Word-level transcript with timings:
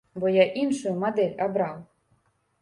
Бо 0.21 0.29
я 0.35 0.45
іншую 0.61 0.93
мадэль 1.03 1.37
абраў. 1.47 1.77